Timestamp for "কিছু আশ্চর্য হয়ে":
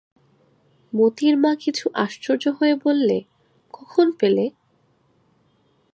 1.55-2.75